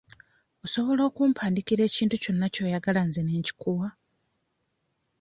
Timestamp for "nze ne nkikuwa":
3.07-3.87